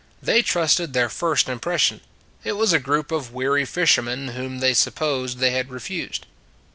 They 0.19 0.41
trusted 0.41 0.93
their 0.93 1.09
first 1.09 1.45
impres 1.45 1.77
sion; 1.77 2.01
it 2.43 2.53
was 2.53 2.73
a 2.73 2.79
group 2.79 3.11
of 3.11 3.31
weary 3.35 3.65
fishermen 3.65 4.29
whom 4.29 4.57
they 4.57 4.73
supposed 4.73 5.37
they 5.37 5.51
had 5.51 5.69
refused. 5.69 6.25